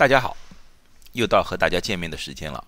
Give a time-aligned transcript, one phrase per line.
[0.00, 0.34] 大家好，
[1.12, 2.64] 又到和大家见面的时间了。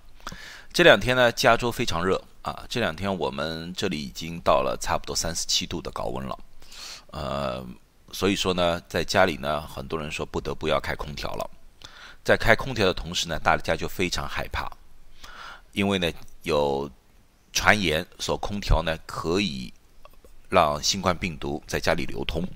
[0.71, 2.62] 这两天呢，加州非常热啊。
[2.68, 6.38] 这两天我们这里已经到了差不多三十七度的高温了，
[7.06, 7.66] 呃，
[8.12, 11.50] 所以说呢，在家里呢，很多人说不得不要开空调了。
[12.22, 14.71] 在开空调的同时呢，大家就非常害怕，
[15.73, 16.12] 因为呢
[16.43, 16.91] 有
[17.51, 19.73] 传言说空调呢可以
[20.51, 22.46] 让新冠病毒在家里流通，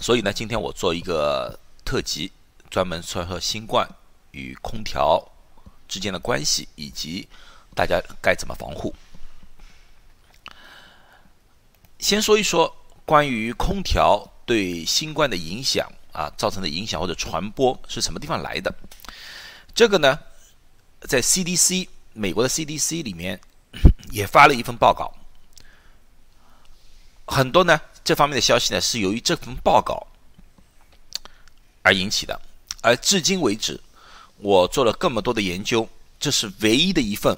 [0.00, 2.32] 所以呢，今天我做一个特辑。
[2.70, 3.88] 专门说说新冠
[4.30, 5.20] 与空调
[5.88, 7.28] 之间的关系，以及
[7.74, 8.94] 大家该怎么防护。
[11.98, 12.74] 先说一说
[13.04, 18.72] 关于空调对新冠的影响啊，造成的影响或者传播是什么地方来的？
[19.74, 20.18] 这个呢，
[21.02, 23.40] 在 CDC 美国的 CDC 里面
[24.10, 25.12] 也发了一份报告，
[27.26, 30.06] 很多呢这方面的消息呢是由于这份报告
[31.82, 32.40] 而引起的。
[32.82, 33.78] 而至今为止，
[34.38, 35.88] 我做了这么多的研究，
[36.18, 37.36] 这是唯一的一份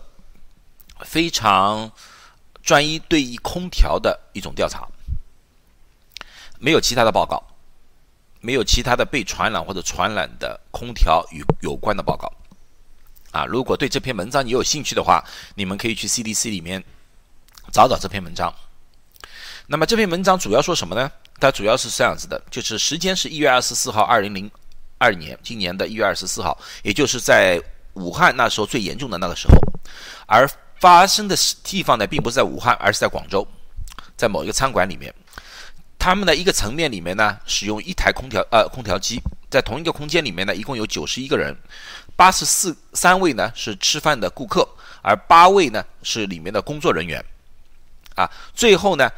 [1.05, 1.91] 非常
[2.63, 4.87] 专一对于空调的一种调查，
[6.61, 7.43] 没有其他的报告，
[8.41, 12.33] 没有其他的被传染或者传染的空调与有关的报告。
[13.33, 15.25] 啊，如果对这篇文章你有兴趣的话，
[15.57, 16.85] 你们可以去 CDC 里面
[17.73, 18.55] 找找这篇文章。
[19.67, 21.11] 那么这篇文章主要说什么呢？
[21.41, 24.49] 它主要是这样子的，就是时间是一月二十四号，二零零。
[25.03, 27.61] 二年，今年的一月二十四号，也就是在
[27.95, 29.55] 武汉那时候最严重的那个时候，
[30.27, 33.45] 而发生的地方呢，并不是在武汉，而是在广州，
[34.17, 35.13] 在某一个餐馆里面，
[35.99, 41.53] 他们的一个层面里面呢，使用一台空调呃空调机，在同一个空间里面呢，一共有九十一个人，
[42.15, 44.69] 八十四三位呢是吃饭的顾客，
[45.03, 47.25] 而八位呢是里面的工作人员，
[48.15, 49.11] 啊，最后呢。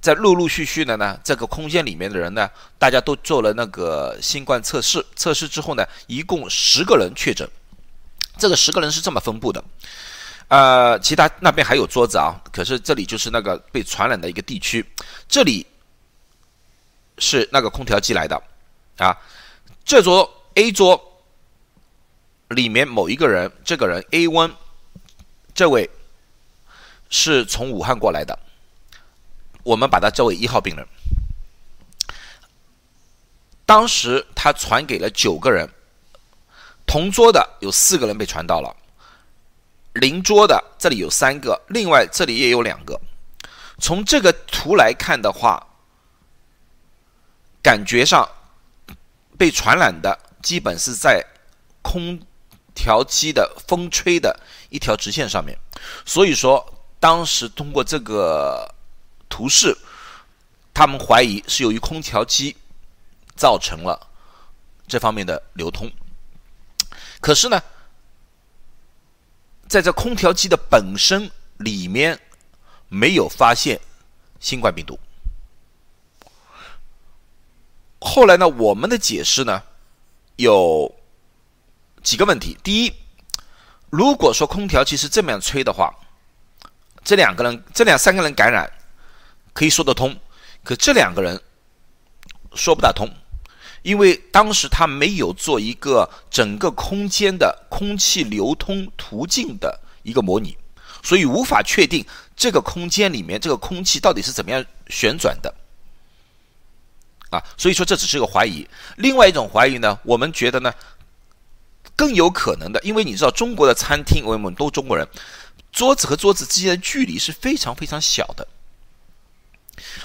[0.00, 7.48] 在陆陆续续的呢，这个空间里面的人呢，大家都做了那个新冠测试，测试之后呢，一共十个人确诊。
[8.38, 9.64] 这个十个人是这么分布的，
[10.46, 14.86] 呃，其他那边还有桌子啊，可是这里就是那个被传染的一个地区，
[15.28, 15.66] 这里
[17.18, 18.40] 是那个空调机来的
[18.98, 19.18] 啊。
[19.84, 21.20] 这桌 A 桌
[22.50, 24.52] 里面某一个人，这个人 A one，
[25.52, 25.90] 这位
[27.10, 28.38] 是从武汉过来的。
[29.62, 30.86] 我们把它叫为一号病人。
[33.66, 35.68] 当时他传给了九个人，
[36.86, 38.74] 同桌的有四个人被传到了，
[39.92, 42.98] 邻桌的这里有三个，另外这里也有两个。
[43.78, 45.62] 从这个图来看的话，
[47.62, 48.26] 感觉上
[49.36, 51.22] 被传染的基本是在
[51.82, 52.18] 空
[52.74, 54.34] 调机的风吹的
[54.70, 55.54] 一条直线上面。
[56.06, 56.64] 所以说，
[56.98, 58.66] 当时通过这个。
[59.28, 59.76] 图示，
[60.72, 62.56] 他们怀疑是由于空调机
[63.36, 64.08] 造成了
[64.86, 65.90] 这方面的流通。
[67.20, 67.60] 可是呢，
[69.68, 72.18] 在这空调机的本身里面
[72.88, 73.80] 没有发现
[74.40, 74.98] 新冠病毒。
[78.00, 79.62] 后来呢，我们的解释呢
[80.36, 80.94] 有
[82.02, 82.94] 几个问题：第一，
[83.90, 85.92] 如果说空调机是这么样吹的话，
[87.02, 88.72] 这两个人、这两三个人感染。
[89.58, 90.16] 可以说得通，
[90.62, 91.42] 可这两个人
[92.54, 93.10] 说不大通，
[93.82, 100.56] 因为当时他没有做一个整个空间的空气流通途径的一个模拟，
[101.02, 105.52] 所以无法确定这个空间里面这个空气到底是怎么样旋转的。
[107.30, 108.64] 啊，所以说这只是个怀疑。
[108.96, 110.72] 另外一种怀疑呢，我们觉得呢
[111.96, 115.04] 更有可能的，因为你知道中国的餐厅，我们都中国人，
[115.72, 118.46] 桌子和桌子之间的距离是非常非常小的。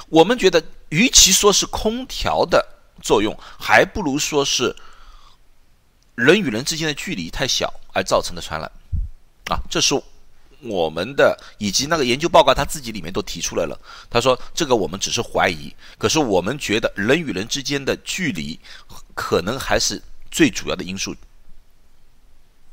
[0.09, 2.65] 我们觉得，与其说是空调的
[3.01, 4.75] 作用，还不如说是
[6.15, 8.71] 人与人之间的距离太小而造成的传染。
[9.49, 9.93] 啊，这是
[10.61, 13.77] 我们的以及那个研究报告他自己里面都提出来了。
[14.09, 18.57] 他说，这个我们只是怀疑，可是我们觉得人与人之间的距离
[19.13, 20.01] 可能还是
[20.31, 21.13] 最主要的因素。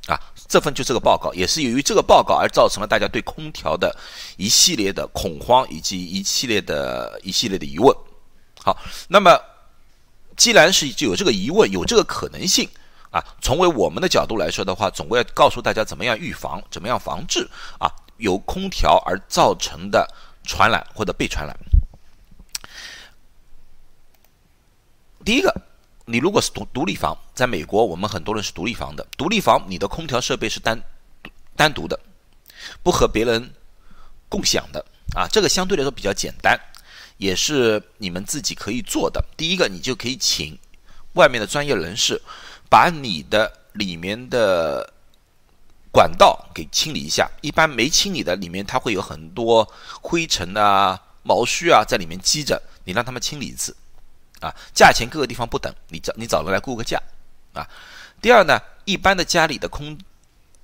[0.07, 0.19] 啊，
[0.51, 3.97] 这份就这个报告，也是由于这个报告而造成了大家对空调的
[4.37, 7.97] 一系列的恐慌以及一系列的一系列的疑问。
[8.61, 8.77] 好，
[9.07, 9.41] 那么
[10.37, 12.69] 既然是就有这个疑问，有这个可能性
[13.13, 17.49] 啊，从为我们的角度来说的话，总归要告诉大家怎么样预防，怎么样防治
[17.79, 20.05] 啊，由空调而造成的
[20.43, 21.57] 传染或者被传染。
[25.25, 25.70] 第一个。
[26.07, 29.07] 你如果是独独立房，在美国，我们很多人是独立房的。
[29.17, 30.81] 独立房，你的空调设备是单
[31.55, 31.99] 单独的，
[32.83, 33.53] 不和别人
[34.29, 35.29] 共享的啊。
[35.31, 36.59] 这个相对来说比较简单，
[37.17, 39.25] 也是你们自己可以做的。
[39.37, 40.59] 第一个，你就可以请
[41.13, 42.21] 外面的专业人士
[42.69, 44.93] 把你的里面的
[45.93, 47.31] 管道给清理一下。
[47.41, 49.71] 一般没清理的里面，它会有很多
[50.01, 53.77] 灰尘啊、毛絮啊在里面积着，你让他们清理一次。
[54.41, 57.01] 啊，价钱各个地方不等，你找你找人来估个价。
[57.53, 57.69] 啊，
[58.23, 59.99] 第二呢，一般的家里的空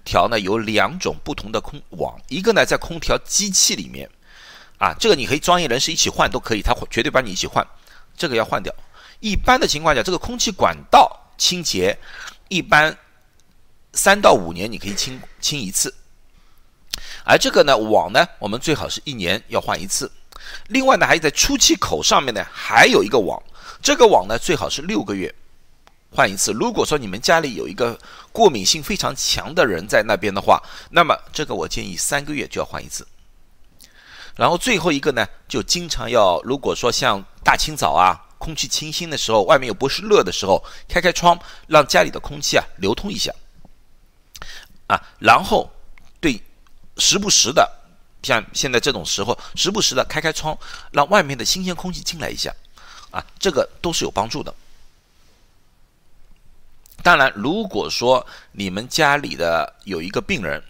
[0.04, 4.08] 调呢有两种不同的空网，一个呢在空调机器里面，
[4.78, 7.66] 啊，这个你可以专业人士一起换都可以，他绝对帮你一起换，
[8.16, 8.74] 这个要换掉。
[9.20, 11.98] 一般的情况下，这个空气管道清洁，
[12.48, 12.96] 一般
[13.92, 15.94] 三到五年你可以清清一次，
[17.24, 20.10] 而这个呢网呢，我们最好是一年要换一次。
[20.68, 23.42] 另外呢，还有在出气口上面呢还有一个网，
[23.82, 25.34] 这个网呢最好是六个月。
[26.12, 26.52] 换一次。
[26.52, 27.98] 如果说你们家里有一个
[28.32, 33.06] 过敏性非常强的人在那边的话，那么这个我建议三个月就要换一次。
[34.34, 43.30] 然后最后一个呢，就经常要，如果说像大清早啊，空气清新的时候，外面又不是热的时候，开开窗，让家里的空气啊流通一下。
[44.86, 45.70] 啊，然后
[46.20, 46.40] 对，
[46.96, 47.70] 时不时的，
[48.26, 50.58] 像现在这种时候，时不时的开开窗，
[50.90, 52.52] 让外面的新鲜空气进来一下，
[53.12, 54.52] 啊，这个都是有帮助的。
[57.04, 60.60] 当然，如果说你们家里的有一个病人，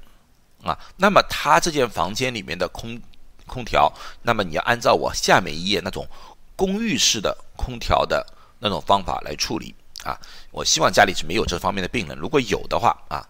[0.62, 3.00] 啊，那么他这间房间里面的空
[3.47, 6.06] 空调，那么你要按照我下面一页那种
[6.55, 8.26] 公寓式的空调的
[8.59, 9.75] 那种方法来处理
[10.05, 10.20] 啊。
[10.50, 13.26] 我希望家里是没有这方面的病人，如果有的话啊，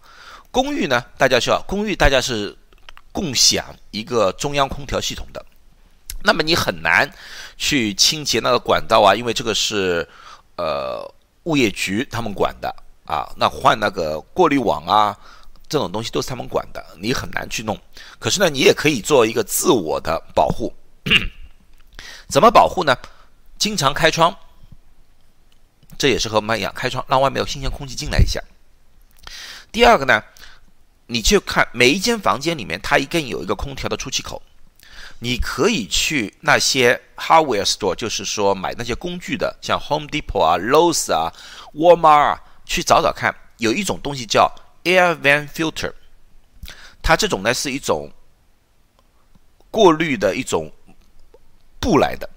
[0.51, 2.57] 公寓呢，大家需要公寓大家是
[3.17, 5.43] 共享一个中央空调系统的，
[6.23, 7.11] 那么你很难
[7.57, 10.07] 去清洁那个管道啊，因为这个是
[10.59, 11.03] 呃
[11.45, 12.69] 物业局他们管的。
[13.07, 15.17] 啊，那换那个过滤网啊，
[15.69, 17.79] 这种东西都是他们管的，你很难去弄。
[18.19, 20.75] 可是呢，你也可以做一个自我的保护。
[22.29, 22.97] 怎么保护呢？
[23.59, 24.37] 经常开窗，
[25.97, 28.43] 这也是和我们一样，开窗让外面有新鲜空气进来一下。
[29.71, 30.21] 第二个呢，
[31.07, 34.43] 你去看每一间房间里面，它一定有一个空调的出气口。
[35.19, 41.33] 你可以去那些 hardware store，就是说买那些工具的，像 Home Depot 啊、Lowe's 啊、
[41.75, 42.43] Walmart 啊。
[42.69, 45.93] 去找找看，有一种东西叫 air vent filter，
[47.01, 48.11] 它这种呢是一种
[49.71, 50.69] 过滤的一种
[51.79, 52.29] 布来的，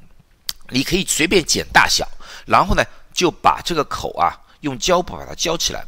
[0.70, 2.08] 你可以随便剪大小，
[2.46, 5.84] 然后呢就把这个口啊用胶布把它胶起来，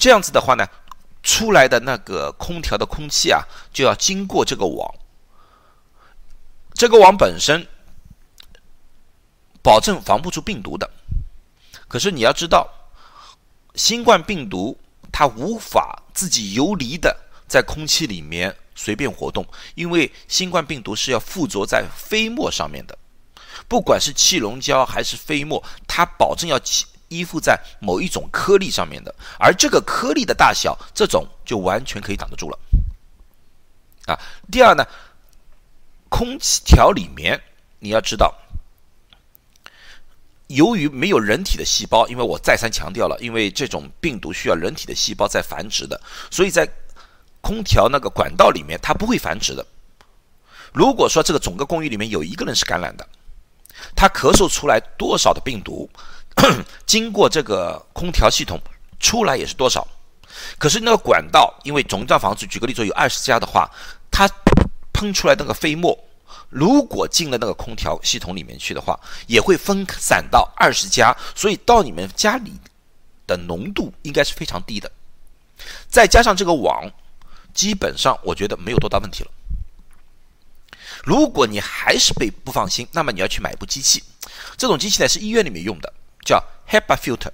[0.00, 0.66] 这样子的话呢，
[1.22, 4.94] 出来的那个空调的空气啊就要经过这个网，
[6.72, 7.68] 这个网本身
[9.62, 10.90] 保证防不住病毒的。
[11.86, 12.66] 可是你要知道，
[13.74, 14.74] 新冠病毒
[15.12, 17.14] 它无法自己游离的
[17.46, 22.96] 在空气里面随便活动，因为新冠病毒是要附着在飞沫上面的，
[23.68, 26.58] 不管是气溶胶还是飞沫，它保证要
[27.10, 32.58] 依附在某一种颗粒上面的，而这个颗粒的大小，这种就完全可以挡得住了。
[34.06, 34.18] 啊，
[34.50, 34.86] 第二呢，
[36.08, 37.38] 空气条里面
[37.80, 38.34] 你要知道。
[40.46, 46.68] 由于没有人体的细胞，因为我再三强调了，因为这种病毒需要人体的细胞在繁殖的，所以在
[47.40, 49.64] 空调那个管道里面它不会繁殖的。
[50.72, 53.08] 如果说这个整个公寓里面有一个人是感染的，
[53.94, 55.88] 他咳嗽出来多少的病毒，
[56.86, 58.60] 经过这个空调系统
[58.98, 59.86] 出来也是多少。
[60.58, 63.70] 可是那个管道，因为总站房子举个例子有二十家的话，
[64.10, 64.28] 它
[64.92, 65.98] 喷出来那个飞沫。
[66.48, 72.52] 如果进了那个空调系统里面去的话，也会分散到二十家，所以到你们家里
[73.26, 74.90] 的浓度应该是非常低的。
[75.88, 76.90] 再加上这个网，
[77.54, 79.30] 基本上我觉得没有多大问题了。
[81.04, 84.02] 如果你还是被不放心，那么你要去买一部机器，
[84.56, 85.92] 这种机器呢是医院里面用的，
[86.24, 87.32] 叫 HEPA filter。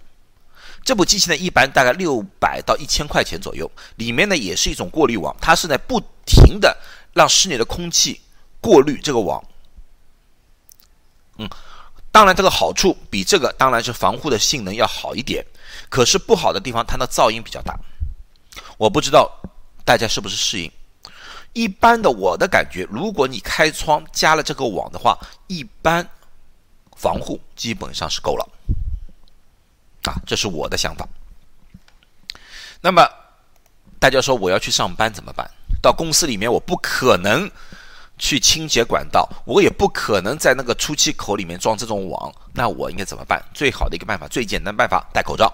[0.85, 6.77] 这部机器呢一般大概六百到一千块钱左右，里面呢也是一种过滤网，它是在不停的
[7.13, 8.21] 让室内的空气。
[8.59, 9.45] 过滤这个网，
[11.37, 11.49] 嗯，
[12.11, 15.45] 当然这个好处比这个当然是防护的性能要好一点，
[15.89, 17.79] 可是不好的地方它的噪音比较大，
[18.77, 19.31] 我不知道
[19.85, 20.73] 大家是不是适应。
[21.53, 25.17] 一般的我的感觉，如果你开窗加了这个网的话，
[25.47, 26.09] 一般
[26.97, 28.49] 防护基本上是够了，
[30.11, 31.07] 啊，这是我的想法。
[32.81, 33.07] 那么
[33.99, 35.51] 大家说我要去上班怎么办？
[35.83, 37.51] 到公司里面我不可能。
[38.19, 43.45] 去清洁管道，我也不可能在那个出气口里面装这种网，那我应该怎么办？
[43.53, 45.53] 最好的一个办法，最简单办法，戴口罩。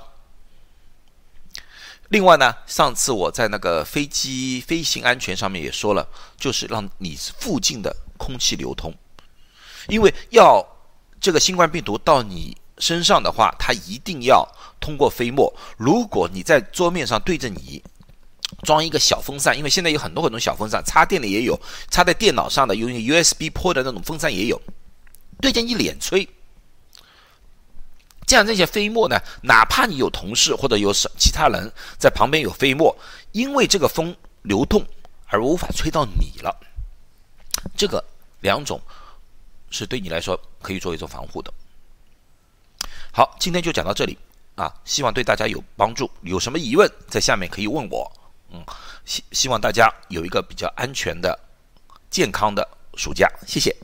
[2.11, 6.07] 另外呢，上次我在那个飞机飞行安全上面也说了，
[6.37, 8.95] 就是让你附近的空气流通，
[9.89, 10.65] 因为要
[11.21, 14.45] 这个新冠病毒到你身上的话，它一定要
[14.81, 15.55] 通过飞沫。
[15.77, 17.81] 如果你在桌面上对着你
[18.65, 21.57] 装一个小风扇，因为现在有很多很多小风扇，插电的也有，
[21.93, 24.61] 插在电脑上的用 USB 坡的那种风扇也有，
[25.41, 26.29] 对着你脸吹，
[28.27, 32.93] 这样这些飞沫呢，哪怕你有同事或者有其他人在旁边有飞沫，
[33.31, 34.13] 因为这个风
[34.43, 34.85] 流动
[35.29, 36.53] 而无法吹到你了。
[37.77, 38.05] 这个
[38.41, 38.81] 两种
[39.71, 41.55] 是对你来说可以做一种防护的。
[43.15, 44.17] 好，今天就讲到这里
[44.55, 46.11] 啊，希望对大家有帮助。
[46.23, 48.11] 有什么疑问，在下面可以问我。
[48.51, 48.65] 嗯，
[49.05, 51.39] 希希望大家有一个比较安全的、
[52.09, 53.31] 健康的暑假。
[53.47, 53.77] 谢谢。